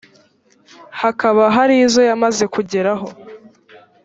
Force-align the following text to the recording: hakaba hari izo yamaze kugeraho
hakaba 1.01 1.43
hari 1.55 1.75
izo 1.85 2.01
yamaze 2.09 2.43
kugeraho 2.53 3.07